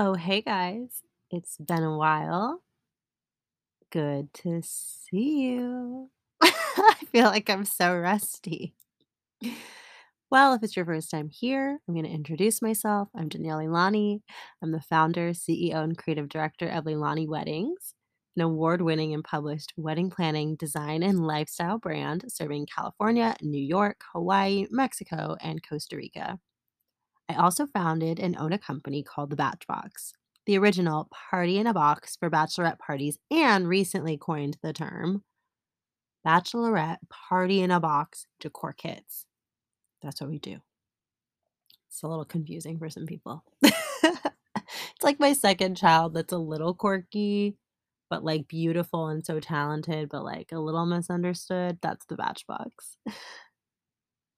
[0.00, 1.02] Oh, hey guys.
[1.28, 2.62] It's been a while.
[3.90, 6.10] Good to see you.
[6.40, 8.74] I feel like I'm so rusty.
[10.30, 13.08] Well, if it's your first time here, I'm going to introduce myself.
[13.12, 14.20] I'm Danielle Leilani.
[14.62, 17.94] I'm the founder, CEO, and creative director of Leilani Weddings,
[18.36, 24.02] an award winning and published wedding planning, design, and lifestyle brand serving California, New York,
[24.12, 26.38] Hawaii, Mexico, and Costa Rica.
[27.28, 30.12] I also founded and own a company called The Bach Box,
[30.46, 35.22] the original party in a box for bachelorette parties, and recently coined the term
[36.26, 39.24] bachelorette party in a box decor kits.
[40.02, 40.58] That's what we do.
[41.88, 43.44] It's a little confusing for some people.
[43.62, 47.56] it's like my second child that's a little quirky,
[48.10, 51.78] but like beautiful and so talented, but like a little misunderstood.
[51.82, 52.68] That's the Bachbox.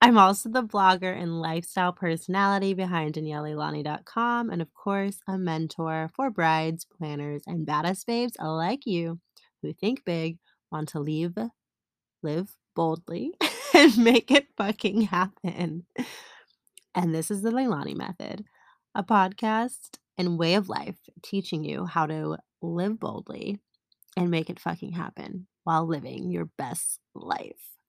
[0.03, 6.31] I'm also the blogger and lifestyle personality behind DanielleLeilani.com, and of course, a mentor for
[6.31, 9.21] brides, planners, and badass babes like you
[9.61, 10.39] who think big,
[10.73, 11.37] want to leave,
[12.23, 13.35] live boldly,
[13.75, 15.85] and make it fucking happen.
[16.95, 18.47] And this is the Leilani Method,
[18.95, 23.59] a podcast and way of life teaching you how to live boldly
[24.17, 27.80] and make it fucking happen while living your best life.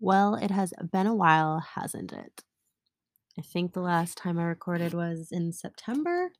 [0.00, 2.44] Well, it has been a while, hasn't it?
[3.38, 6.30] I think the last time I recorded was in September.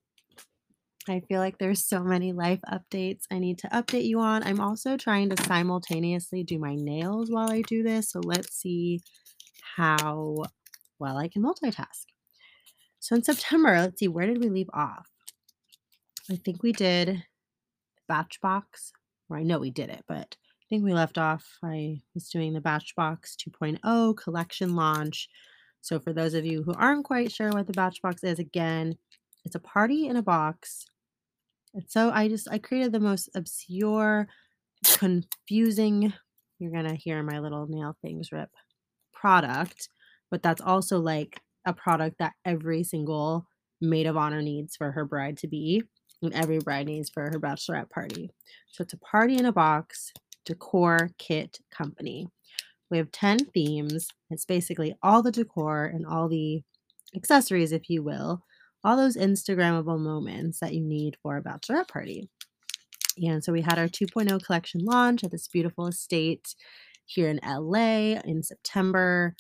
[1.09, 4.43] I feel like there's so many life updates I need to update you on.
[4.43, 8.11] I'm also trying to simultaneously do my nails while I do this.
[8.11, 9.01] So let's see
[9.77, 10.37] how
[10.99, 12.07] well I can multitask.
[13.01, 15.09] So in September, let's see, where did we leave off?
[16.31, 17.25] I think we did
[18.11, 18.93] Bachbox,
[19.31, 20.37] or I know we did it, but
[20.69, 21.59] think we left off.
[21.63, 25.29] I was doing the Bachbox 2.0 collection launch.
[25.81, 28.97] So for those of you who aren't quite sure what the Bachbox is, again,
[29.45, 30.87] it's a party in a box.
[31.75, 34.29] And so I just I created the most obscure,
[34.85, 36.13] confusing.
[36.59, 38.51] You're gonna hear my little nail things rip
[39.13, 39.89] product,
[40.31, 43.47] but that's also like a product that every single
[43.81, 45.83] maid of honor needs for her bride to be,
[46.21, 48.31] and every bride needs for her bachelorette party.
[48.73, 50.13] So it's a party in a box
[50.49, 52.27] decor kit company.
[52.91, 54.09] We have 10 themes.
[54.31, 56.63] It's basically all the decor and all the
[57.15, 58.43] accessories, if you will,
[58.83, 62.31] all those Instagrammable moments that you need for a bachelorette party.
[63.19, 66.55] And so we had our 2.0 collection launch at this beautiful estate
[67.05, 69.35] here in LA in September.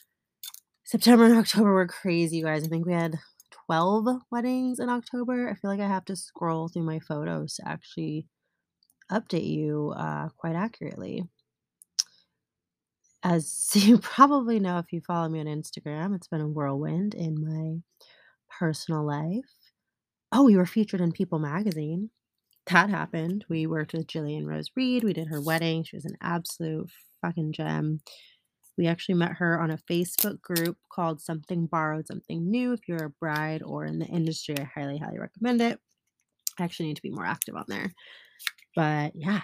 [0.85, 2.65] September and October were crazy, you guys.
[2.65, 3.19] I think we had
[3.67, 5.49] 12 weddings in October.
[5.49, 8.27] I feel like I have to scroll through my photos to actually
[9.11, 11.25] update you uh, quite accurately.
[13.23, 17.41] As you probably know if you follow me on Instagram, it's been a whirlwind in
[17.41, 17.83] my
[18.59, 19.45] personal life.
[20.31, 22.11] Oh, we were featured in People magazine.
[22.67, 23.47] That happened.
[23.49, 25.03] We worked with Jillian Rose Reed.
[25.03, 25.85] We did her wedding.
[25.85, 26.91] She was an absolute
[27.23, 28.01] fucking gem.
[28.77, 32.73] We actually met her on a Facebook group called Something Borrowed, Something New.
[32.75, 35.81] If you're a bride or in the industry, I highly, highly recommend it.
[36.59, 37.93] I actually need to be more active on there.
[38.75, 39.43] But yeah,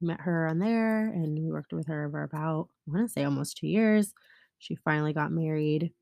[0.00, 3.24] met her on there and we worked with her for about, I want to say
[3.24, 4.12] almost two years.
[4.58, 5.92] She finally got married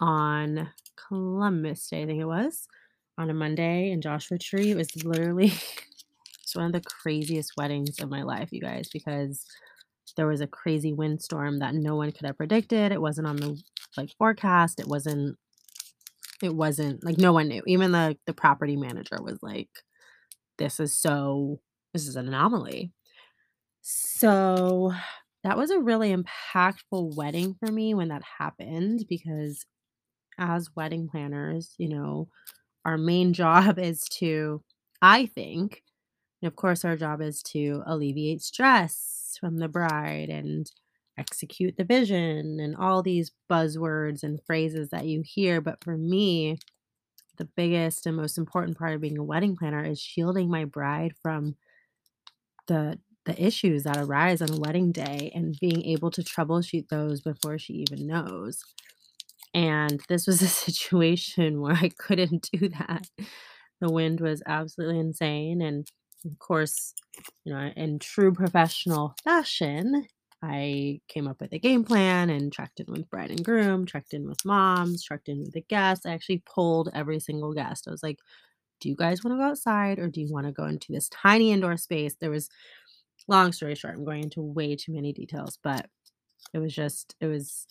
[0.00, 0.68] on
[1.08, 2.66] Columbus Day, I think it was,
[3.16, 4.70] on a Monday in Joshua Tree.
[4.70, 5.52] It was literally
[6.42, 9.44] it's one of the craziest weddings of my life, you guys, because
[10.16, 12.92] there was a crazy windstorm that no one could have predicted.
[12.92, 13.62] It wasn't on the
[13.96, 14.80] like forecast.
[14.80, 15.36] It wasn't
[16.42, 17.62] it wasn't like no one knew.
[17.66, 19.68] Even the the property manager was like,
[20.58, 21.60] this is so
[21.92, 22.92] this is an anomaly.
[23.80, 24.92] So
[25.44, 29.64] that was a really impactful wedding for me when that happened because
[30.38, 32.28] as wedding planners, you know,
[32.84, 34.62] our main job is to,
[35.00, 35.82] I think,
[36.42, 40.70] and of course, our job is to alleviate stress from the bride and
[41.18, 45.60] execute the vision and all these buzzwords and phrases that you hear.
[45.60, 46.58] But for me,
[47.38, 51.14] the biggest and most important part of being a wedding planner is shielding my bride
[51.22, 51.56] from
[52.66, 57.20] the the issues that arise on a wedding day and being able to troubleshoot those
[57.20, 58.62] before she even knows.
[59.54, 63.08] And this was a situation where I couldn't do that.
[63.80, 65.62] The wind was absolutely insane.
[65.62, 65.86] And
[66.24, 66.94] of course,
[67.44, 70.06] you know, in true professional fashion,
[70.42, 74.14] I came up with a game plan and checked in with bride and groom, checked
[74.14, 76.06] in with moms, checked in with the guests.
[76.06, 77.88] I actually pulled every single guest.
[77.88, 78.18] I was like,
[78.80, 81.08] do you guys want to go outside or do you want to go into this
[81.08, 82.14] tiny indoor space?
[82.20, 82.48] There was,
[83.26, 85.86] long story short, I'm going into way too many details, but
[86.54, 87.66] it was just, it was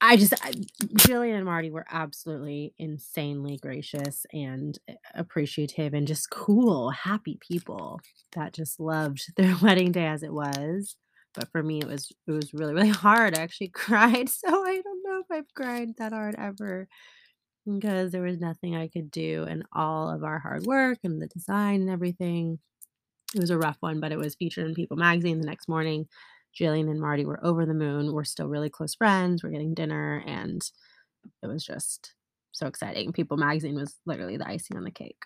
[0.00, 0.52] I just I
[1.00, 8.00] Jillian and Marty were absolutely insanely gracious and eh, appreciative and just cool, happy people
[8.32, 10.96] that just loved their wedding day as it was.
[11.38, 13.38] But for me, it was it was really, really hard.
[13.38, 16.88] I actually cried, so I don't know if I've cried that hard ever
[17.64, 21.28] because there was nothing I could do, and all of our hard work and the
[21.28, 22.58] design and everything,
[23.36, 26.08] it was a rough one, but it was featured in People Magazine the next morning.
[26.58, 28.12] Jillian and Marty were over the moon.
[28.12, 29.44] We're still really close friends.
[29.44, 30.60] We're getting dinner, and
[31.42, 32.14] it was just
[32.50, 33.12] so exciting.
[33.12, 35.22] People Magazine was literally the icing on the cake.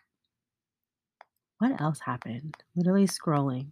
[1.58, 2.56] What else happened?
[2.76, 3.68] Literally scrolling.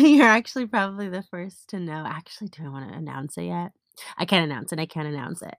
[0.00, 2.04] You're actually probably the first to know.
[2.06, 3.72] Actually, do I wanna announce it yet?
[4.16, 5.54] I can't announce it, I can't announce it.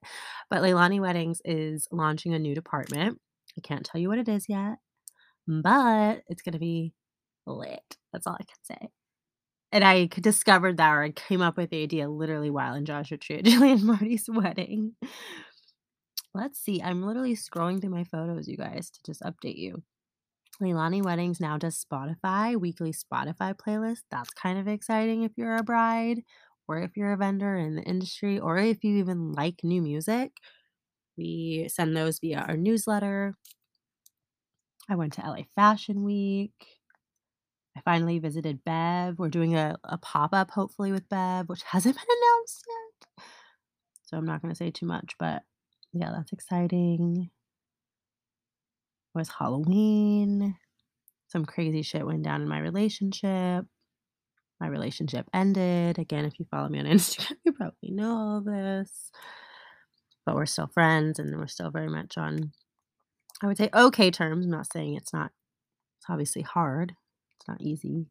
[0.50, 3.20] But Leilani Weddings is launching a new department.
[3.58, 4.78] I can't tell you what it is yet,
[5.48, 6.94] but it's gonna be
[7.46, 7.98] lit.
[8.14, 8.90] That's all I can say.
[9.72, 13.18] And I discovered that or I came up with the idea literally while in Joshua
[13.18, 14.96] Tree at Jillian Marty's wedding.
[16.34, 19.84] Let's see, I'm literally scrolling through my photos, you guys, to just update you.
[20.60, 24.02] Leilani Weddings now does Spotify, weekly Spotify playlist.
[24.10, 26.22] That's kind of exciting if you're a bride
[26.68, 30.32] or if you're a vendor in the industry or if you even like new music.
[31.18, 33.36] We send those via our newsletter.
[34.90, 36.54] I went to LA Fashion Week.
[37.78, 39.18] I finally visited Bev.
[39.18, 43.26] We're doing a, a pop up, hopefully, with Bev, which hasn't been announced yet.
[44.04, 45.44] So I'm not going to say too much, but
[45.94, 47.30] yeah, that's exciting.
[49.14, 50.56] Was Halloween.
[51.28, 53.66] Some crazy shit went down in my relationship.
[54.60, 55.98] My relationship ended.
[55.98, 59.12] Again, if you follow me on Instagram, you probably know all this.
[60.26, 62.52] But we're still friends and we're still very much on,
[63.42, 64.46] I would say, okay terms.
[64.46, 65.32] I'm not saying it's not,
[65.98, 66.94] it's obviously hard.
[67.38, 68.06] It's not easy.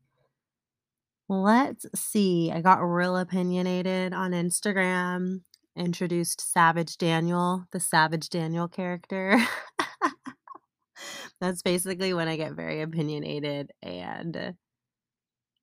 [1.29, 2.51] Let's see.
[2.51, 5.43] I got real opinionated on Instagram,
[5.77, 9.39] introduced Savage Daniel, the Savage Daniel character.
[11.41, 14.55] That's basically when I get very opinionated and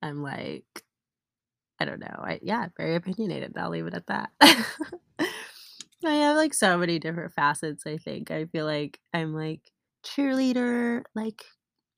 [0.02, 0.64] I'm like,
[1.80, 2.06] I don't know.
[2.18, 3.56] I yeah, very opinionated.
[3.56, 4.30] I'll leave it at that.
[6.04, 8.30] I have like so many different facets, I think.
[8.30, 9.60] I feel like I'm like
[10.04, 11.44] cheerleader, like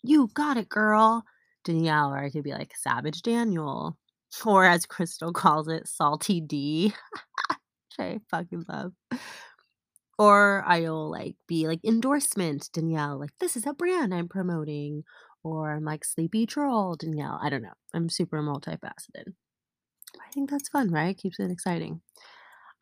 [0.02, 1.24] you got it, girl.
[1.64, 3.98] Danielle, or I could be like Savage Daniel,
[4.46, 6.94] or as Crystal calls it, Salty D,
[7.50, 8.92] which I fucking love.
[10.20, 15.04] Or I'll like be like endorsement Danielle, like this is a brand I'm promoting.
[15.42, 17.40] Or I'm like sleepy troll Danielle.
[17.42, 17.72] I don't know.
[17.94, 19.32] I'm super multifaceted.
[20.20, 21.16] I think that's fun, right?
[21.16, 22.02] Keeps it exciting.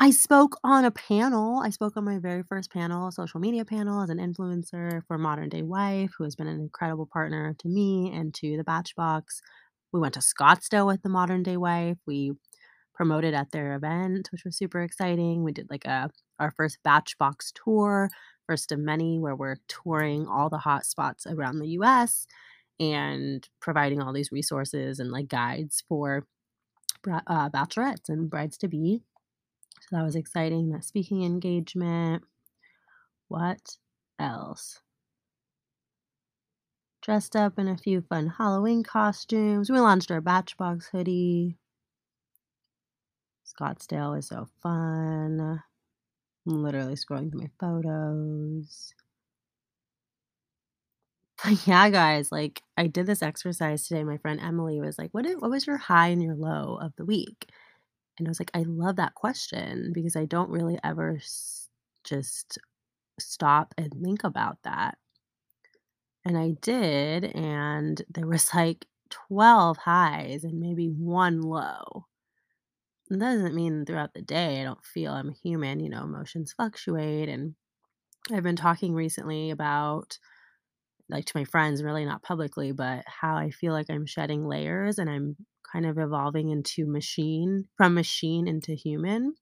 [0.00, 1.60] I spoke on a panel.
[1.60, 5.16] I spoke on my very first panel, a social media panel, as an influencer for
[5.16, 9.22] Modern Day Wife, who has been an incredible partner to me and to the Bachbox.
[9.92, 11.98] We went to Scottsdale with the Modern Day Wife.
[12.04, 12.32] We
[12.98, 15.44] promoted at their event, which was super exciting.
[15.44, 16.10] We did like a
[16.40, 18.10] our first Bach Box tour,
[18.44, 22.26] first of many, where we're touring all the hot spots around the US
[22.80, 26.26] and providing all these resources and like guides for
[27.08, 29.00] uh, bachelorettes and brides to be.
[29.82, 30.70] So that was exciting.
[30.70, 32.24] That speaking engagement.
[33.28, 33.76] What
[34.18, 34.80] else?
[37.00, 39.70] Dressed up in a few fun Halloween costumes.
[39.70, 41.58] We launched our Bachbox hoodie.
[43.58, 45.40] Scottsdale is so fun.
[46.46, 48.94] I'm literally scrolling through my photos.
[51.44, 54.04] But yeah, guys, like I did this exercise today.
[54.04, 56.94] My friend Emily was like, "What i- what was your high and your low of
[56.96, 57.50] the week?"
[58.18, 61.70] And I was like, "I love that question because I don't really ever s-
[62.04, 62.58] just
[63.20, 64.98] stop and think about that."
[66.24, 72.06] And I did, and there was like 12 highs and maybe one low.
[73.10, 77.28] It doesn't mean throughout the day I don't feel I'm human, you know, emotions fluctuate.
[77.28, 77.54] And
[78.32, 80.18] I've been talking recently about,
[81.08, 84.98] like, to my friends, really not publicly, but how I feel like I'm shedding layers
[84.98, 85.36] and I'm
[85.72, 89.34] kind of evolving into machine, from machine into human.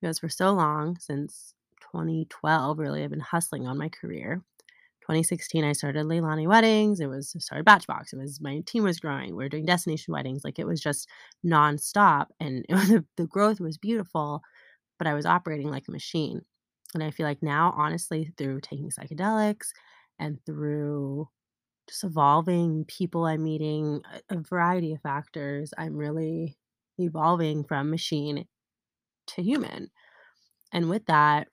[0.00, 1.54] Because for so long, since
[1.92, 4.42] 2012, really, I've been hustling on my career.
[5.10, 7.00] 2016, I started Leilani Weddings.
[7.00, 8.12] It was I started Bachbox.
[8.12, 9.30] It was my team was growing.
[9.30, 10.44] We were doing destination weddings.
[10.44, 11.08] Like it was just
[11.44, 14.40] nonstop, and was, the growth was beautiful.
[14.98, 16.42] But I was operating like a machine,
[16.94, 19.70] and I feel like now, honestly, through taking psychedelics
[20.20, 21.28] and through
[21.88, 26.56] just evolving people I'm meeting, a, a variety of factors, I'm really
[26.98, 28.46] evolving from machine
[29.28, 29.90] to human.
[30.72, 31.48] And with that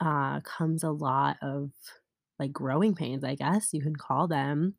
[0.00, 1.72] uh, comes a lot of
[2.38, 4.74] like growing pains, I guess you can call them.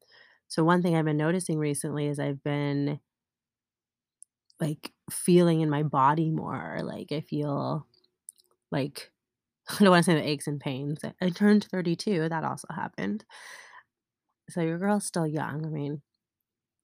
[0.48, 3.00] So, one thing I've been noticing recently is I've been
[4.60, 6.80] like feeling in my body more.
[6.84, 7.86] Like, I feel
[8.72, 9.12] like,
[9.70, 11.02] I don't wanna say the aches and pains.
[11.22, 13.26] I turned 32, that also happened.
[14.50, 16.02] So your girl's still young, I mean,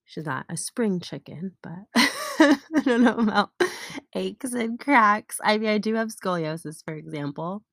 [0.05, 3.51] she's not a spring chicken, but I don't know about
[4.15, 5.39] aches and cracks.
[5.43, 7.63] I mean, I do have scoliosis, for example,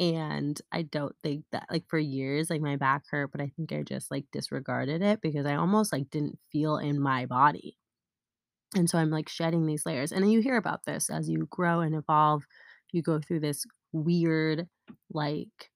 [0.00, 3.72] and I don't think that like, for years, like, my back hurt, but I think
[3.72, 7.76] I just, like, disregarded it because I almost, like, didn't feel in my body.
[8.76, 11.46] And so I'm, like, shedding these layers, and then you hear about this as you
[11.50, 12.44] grow and evolve,
[12.92, 14.66] you go through this weird,
[15.12, 15.70] like,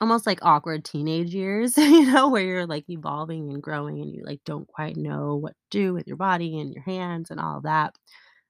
[0.00, 4.24] almost, like, awkward teenage years, you know, where you're, like, evolving and growing and you,
[4.26, 7.60] like, don't quite know what to do with your body and your hands and all
[7.62, 7.94] that.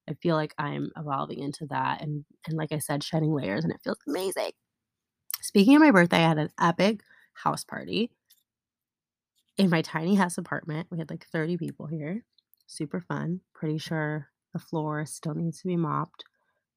[0.09, 3.73] I feel like I'm evolving into that and and like I said, shedding layers, and
[3.73, 4.53] it feels amazing.
[5.45, 7.03] Speaking of my birthday, I had an epic
[7.35, 8.11] house party
[9.59, 10.87] in my tiny house apartment.
[10.91, 12.25] We had, like, 30 people here.
[12.67, 13.43] Super fun.
[13.53, 16.25] Pretty sure the floor still needs to be mopped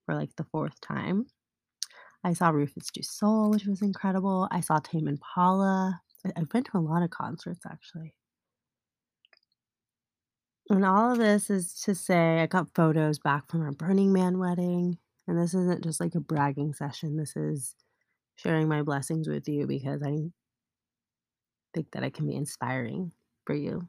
[0.06, 1.28] for, like, the 4th time.
[2.26, 4.50] I saw Rufus Du Sol, which was incredible.
[4.52, 6.02] I saw Tame Impala.
[6.36, 8.16] I've been to a lot of concerts, actually.
[10.70, 14.40] And all of this is to say I got photos back from our Burning Man
[14.40, 17.74] wedding, and this isn't just, like, a bragging session, this is
[18.38, 20.32] sharing my blessings with you because I
[21.74, 23.12] think that I can be inspiring
[23.46, 23.88] for you.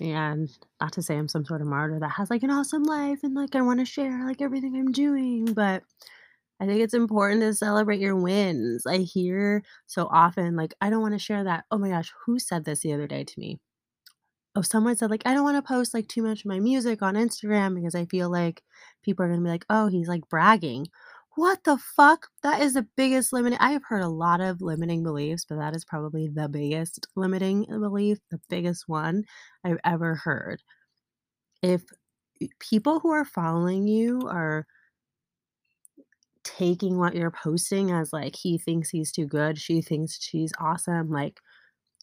[0.00, 0.48] And
[0.80, 3.34] not to say I'm some sort of martyr that has, like, an awesome life and,
[3.34, 5.82] like, I wanna share, like, everything I'm doing, but
[6.60, 8.86] I think it's important to celebrate your wins.
[8.86, 12.64] I hear so often, like, I don't wanna share that oh my gosh, who said
[12.64, 13.60] this the other day to me?
[14.56, 17.14] Oh, someone said, like, "I don't wanna post, like, too much of my music on
[17.14, 18.62] Instagram because I feel like
[19.02, 20.88] people are gonna be like, oh, he's, like, bragging.'"
[21.36, 22.28] What the fuck?
[22.42, 25.76] That is the biggest limiting I have heard a lot of limiting beliefs, but that
[25.76, 29.24] is probably the biggest limiting belief, the biggest one
[29.64, 30.62] I've ever heard.
[31.62, 31.84] If
[32.60, 34.66] people who are following you are
[36.44, 41.10] taking what you're posting as, like, he thinks he's too good, she thinks she's awesome,
[41.10, 41.38] like,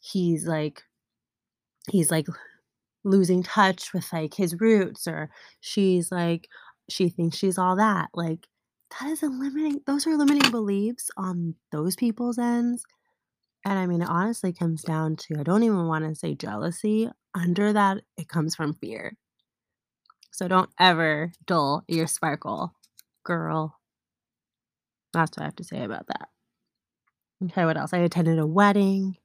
[0.02, 0.84] he's, like
[1.90, 2.28] he's, like,
[3.06, 5.30] losing touch with, like, his roots, or
[5.62, 6.48] she's, like
[6.90, 8.48] she thinks she's all that, like,
[8.92, 12.84] that is a limiting those are limiting beliefs on those people's ends,
[13.66, 17.74] and I mean, it honestly comes down to I don't even wanna say jealousy, under
[17.74, 19.18] that, it comes from fear.
[20.32, 22.74] So don't ever dull your sparkle,
[23.24, 23.80] girl.
[25.14, 26.30] That's what I have to say about that.
[27.44, 27.94] Okay, what else?
[27.94, 29.18] I attended a wedding.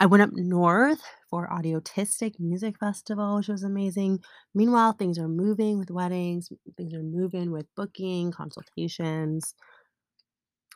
[0.00, 4.20] I went up north for Audiotistic Music Festival, which was amazing.
[4.54, 9.54] Meanwhile, things are moving with weddings, things are moving with booking, consultations.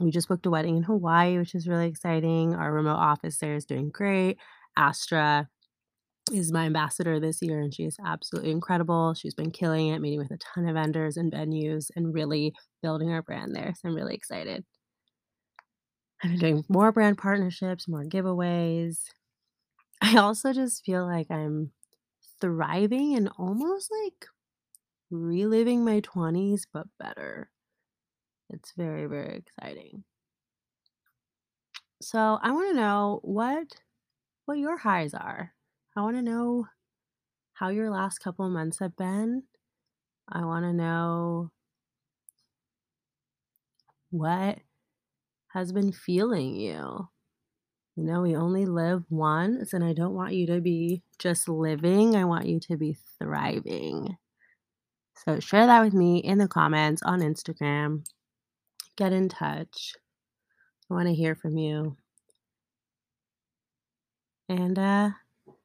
[0.00, 2.54] We just booked a wedding in Hawaii, which is really exciting.
[2.54, 4.38] Our remote office there is doing great.
[4.76, 5.48] Astra
[6.32, 9.14] is my ambassador this year, and she is absolutely incredible.
[9.14, 13.10] She's been killing it, meeting with a ton of vendors and venues and really building
[13.10, 14.64] our brand there, so I'm really excited.
[16.22, 19.00] I've been doing more brand partnerships, more giveaways.
[20.02, 21.72] I also just feel like I'm
[22.40, 24.26] thriving and almost, like,
[25.10, 27.50] reliving my 20s, but better.
[28.50, 30.04] It's very, very exciting.
[32.00, 33.66] So, I wanna know what
[34.46, 35.54] what your highs are.
[35.96, 36.68] I wanna know
[37.54, 39.44] how your last couple months have been.
[40.28, 41.52] I wanna know
[44.10, 44.58] what
[45.56, 47.08] has been feeling you.
[47.96, 52.14] You know, we only live once, and I don't want you to be just living,
[52.14, 54.18] I want you to be thriving.
[55.24, 58.04] So share that with me in the comments on Instagram.
[58.96, 59.94] Get in touch.
[60.90, 61.96] I wanna hear from you.
[64.50, 65.10] And, uh,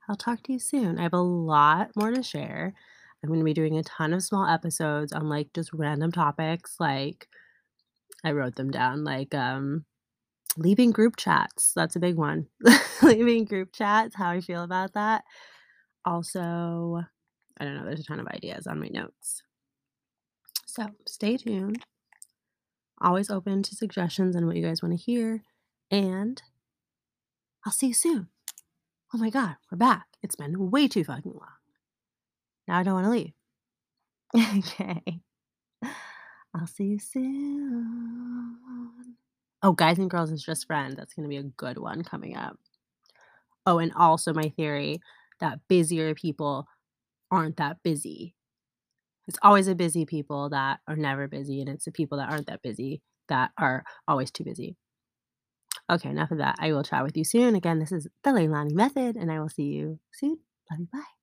[0.07, 0.99] I'll talk to you soon.
[0.99, 2.73] I have a lot more to share.
[3.21, 7.27] I'm gonna be doing a ton of small episodes on, like, just random topics, like
[8.23, 9.85] I wrote them down, like, um,
[10.57, 12.47] leaving group chats, that's a big one.
[13.01, 15.23] Leaving group chats, how I feel about that.
[16.05, 17.01] Also,
[17.59, 19.41] I don't know, there's a ton of ideas on my notes.
[20.67, 21.83] So, stay tuned.
[23.01, 25.43] Always open to suggestions and what you guys wanna hear,
[25.89, 26.41] and
[27.65, 28.27] I'll see you soon.
[29.13, 30.07] Oh my god, we're back.
[30.21, 31.57] It's been way too fucking long.
[32.67, 33.33] Now I don't wanna leave.
[34.57, 35.21] Okay.
[36.53, 38.57] I'll see you soon.
[39.63, 42.57] Oh, Guys and Girls is Just Friends, that's gonna be a good one coming up.
[43.65, 44.99] Oh, and also my theory
[45.39, 46.67] that busier people
[47.29, 48.35] aren't that busy.
[49.27, 52.47] It's always the busy people that are never busy, and it's the people that aren't
[52.47, 54.75] that busy that are always too busy.
[55.89, 56.55] Okay, enough of that.
[56.59, 57.55] I will chat with you soon.
[57.55, 60.39] Again, this is the Leilani Method, and I will see you soon.
[60.69, 61.20] Love you, bye.